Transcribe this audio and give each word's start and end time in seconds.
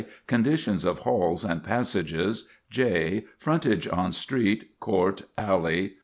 _Conditions 0.25 0.83
of 0.83 0.97
halls 1.05 1.43
and 1.45 1.63
passages. 1.63 2.49
j. 2.71 3.25
Frontage 3.37 3.87
on 3.87 4.11
street, 4.13 4.71
court, 4.79 5.21
alley 5.37 5.81
N. 5.83 5.91